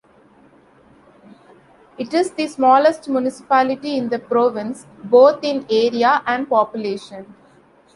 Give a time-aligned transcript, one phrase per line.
[1.99, 7.35] It is the smallest municipality in the province, both in area and population.